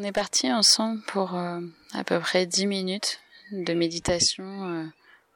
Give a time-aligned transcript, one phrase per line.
[0.00, 1.60] On est parti ensemble pour euh,
[1.92, 3.20] à peu près 10 minutes
[3.52, 4.86] de méditation euh,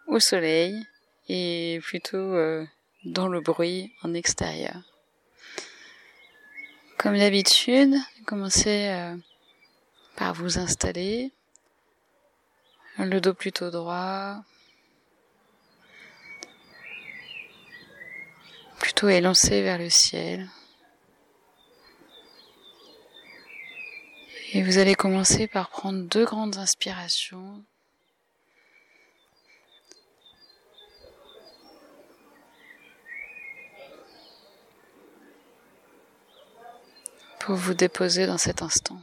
[0.07, 0.87] au soleil
[1.29, 2.65] et plutôt euh,
[3.05, 4.81] dans le bruit en extérieur.
[6.97, 9.13] Comme d'habitude, commencez
[10.17, 11.31] par vous installer,
[12.97, 14.39] le dos plutôt droit,
[18.79, 20.49] plutôt élancé vers le ciel.
[24.57, 27.63] Et vous allez commencer par prendre deux grandes inspirations.
[37.41, 38.99] pour vous déposer dans cet instant.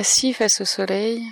[0.00, 1.30] Assis face au soleil,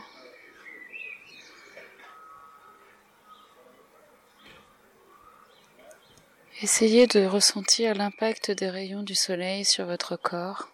[6.61, 10.69] essayez de ressentir l'impact des rayons du soleil sur votre corps.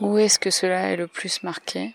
[0.00, 1.94] Où est-ce que cela est le plus marqué?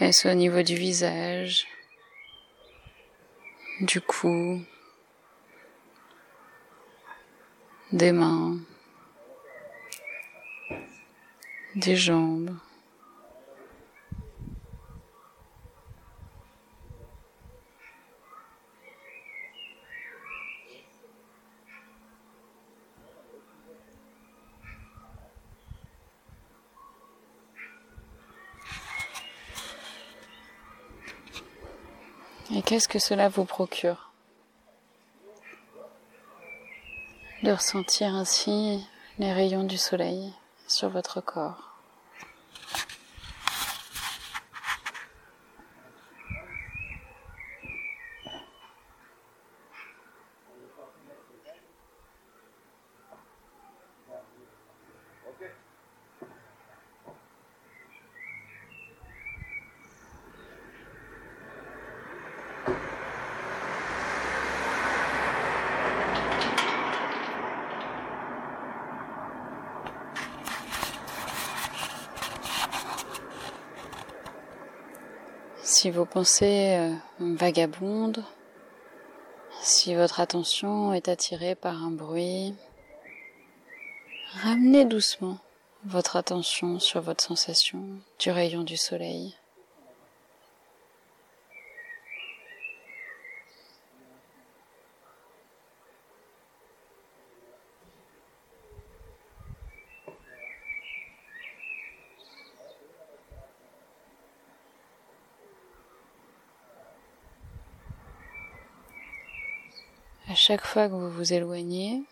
[0.00, 1.66] Est-ce au niveau du visage?
[3.80, 4.62] Du cou,
[7.92, 8.58] des mains,
[11.74, 12.56] des jambes.
[32.52, 34.12] Et qu'est-ce que cela vous procure
[37.42, 38.86] De ressentir ainsi
[39.18, 40.32] les rayons du soleil
[40.68, 41.69] sur votre corps?
[75.80, 78.22] Si vos pensées euh, vagabondent,
[79.62, 82.54] si votre attention est attirée par un bruit,
[84.42, 85.38] ramenez doucement
[85.86, 87.82] votre attention sur votre sensation
[88.18, 89.34] du rayon du soleil.
[110.30, 112.02] À chaque fois que vous vous éloignez,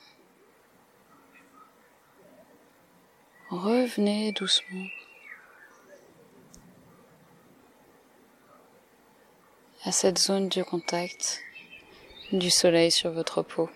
[3.50, 4.86] revenez doucement.
[9.84, 11.40] à cette zone du contact
[12.30, 13.68] du soleil sur votre peau.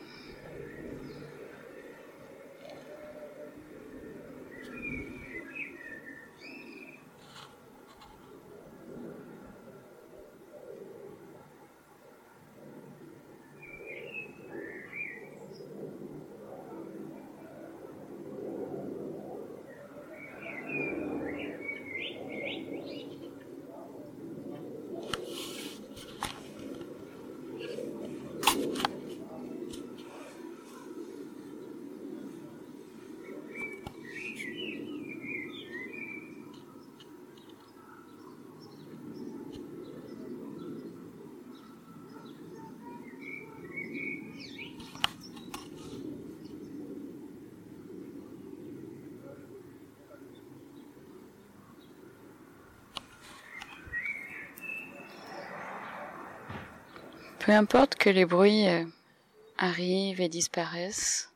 [57.45, 58.85] Peu importe que les bruits euh,
[59.59, 61.29] arrivent et disparaissent,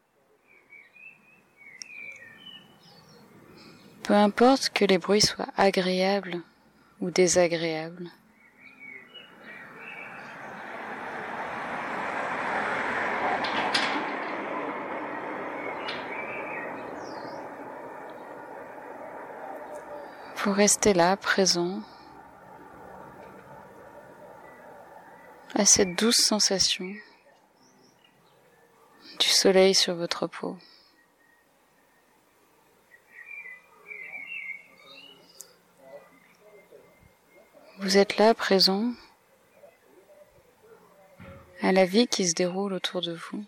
[4.04, 6.42] peu importe que les bruits soient agréables
[7.00, 8.08] ou désagréables,
[20.36, 21.80] Vous restez là, présent,
[25.58, 26.94] à cette douce sensation
[29.18, 30.58] du soleil sur votre peau.
[37.78, 38.92] Vous êtes là, présent,
[41.62, 43.42] à la vie qui se déroule autour de vous.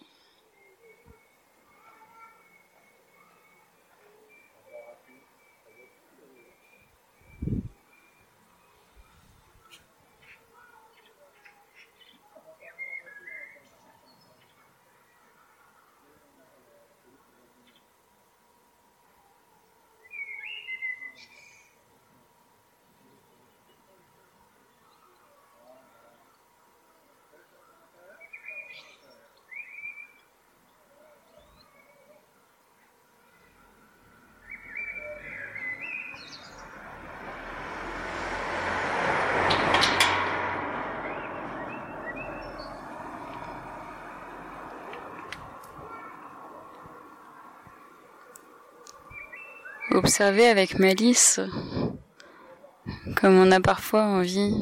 [49.90, 51.40] Observer avec malice,
[53.16, 54.54] comme on a parfois envie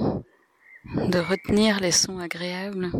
[0.95, 2.91] de retenir les sons agréables,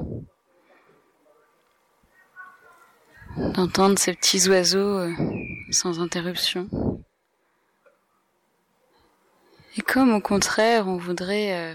[3.37, 5.13] d'entendre ces petits oiseaux euh,
[5.71, 6.69] sans interruption.
[9.77, 11.75] Et comme au contraire on voudrait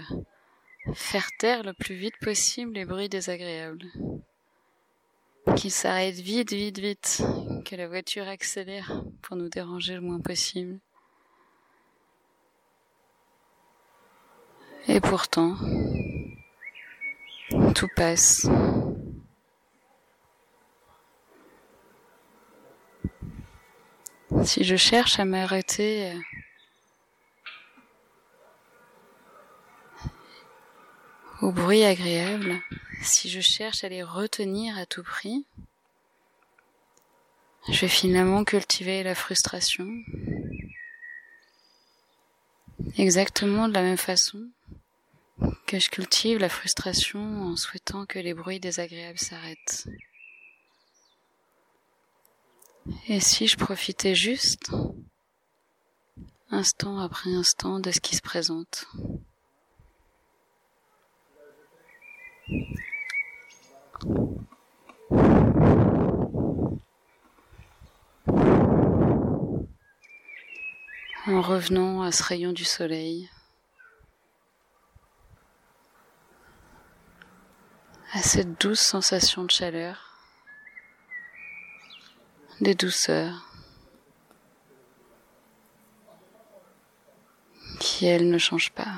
[0.94, 3.86] faire taire le plus vite possible les bruits désagréables
[5.56, 7.22] qu'il s'arrête vite, vite, vite,
[7.64, 9.02] que la voiture accélère
[9.36, 10.78] nous déranger le moins possible.
[14.88, 15.56] Et pourtant,
[17.74, 18.48] tout passe.
[24.44, 26.12] Si je cherche à m'arrêter
[31.40, 32.60] au bruit agréable,
[33.02, 35.46] si je cherche à les retenir à tout prix,
[37.68, 39.88] je vais finalement cultiver la frustration.
[42.96, 44.50] Exactement de la même façon
[45.66, 49.88] que je cultive la frustration en souhaitant que les bruits désagréables s'arrêtent.
[53.08, 54.70] Et si je profitais juste,
[56.50, 58.86] instant après instant, de ce qui se présente
[71.32, 73.30] en revenant à ce rayon du soleil,
[78.12, 80.18] à cette douce sensation de chaleur,
[82.60, 83.48] de douceur,
[87.80, 88.94] qui elle ne change pas.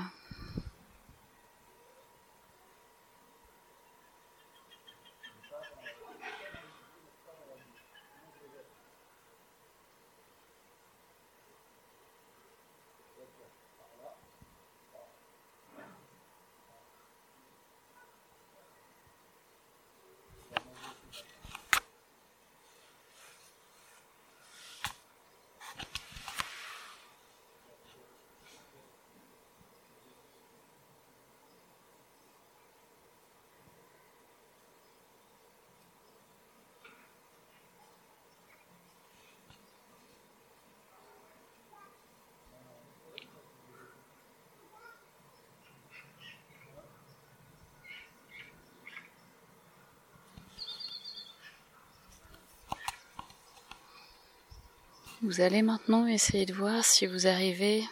[55.27, 57.83] Vous allez maintenant essayer de voir si vous arrivez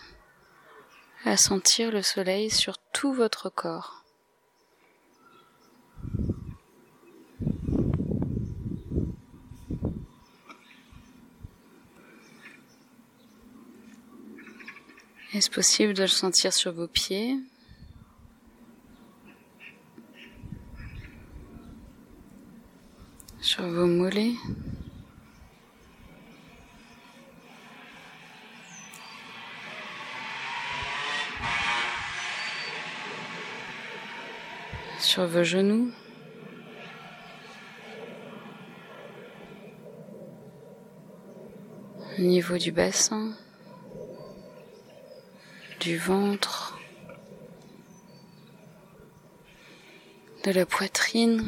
[1.25, 4.05] à sentir le soleil sur tout votre corps.
[15.33, 17.39] Est-ce possible de le sentir sur vos pieds?
[23.41, 24.35] Sur vos mollets?
[35.03, 35.91] Sur vos genoux.
[42.19, 43.33] Au niveau du bassin,
[45.81, 46.79] du ventre,
[50.45, 51.45] de la poitrine,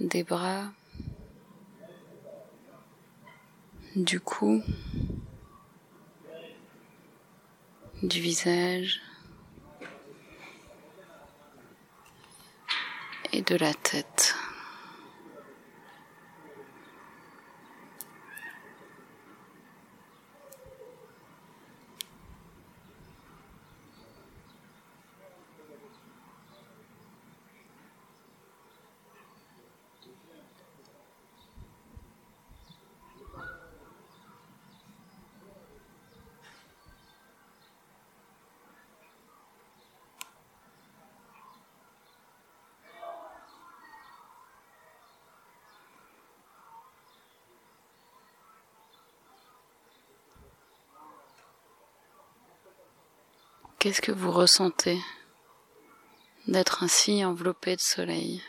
[0.00, 0.70] des bras,
[3.96, 4.62] du cou,
[8.02, 9.00] du visage
[13.32, 14.17] et de la tête.
[53.78, 54.98] Qu'est-ce que vous ressentez
[56.48, 58.42] d'être ainsi enveloppé de soleil?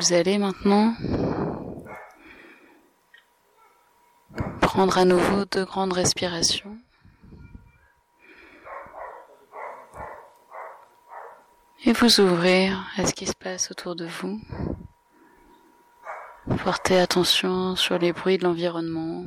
[0.00, 0.94] Vous allez maintenant
[4.60, 6.78] prendre à nouveau deux grandes respirations.
[11.84, 14.40] Et vous ouvrir à ce qui se passe autour de vous.
[16.62, 19.24] Portez attention sur les bruits de l'environnement,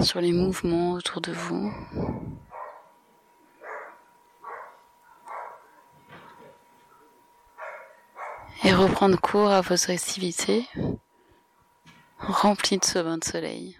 [0.00, 1.72] sur les mouvements autour de vous.
[8.64, 10.66] Et reprendre cours à vos activités
[12.18, 13.76] remplies de ce de soleil.